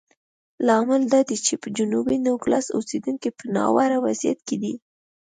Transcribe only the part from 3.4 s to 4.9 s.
ناوړه وضعیت کې دي.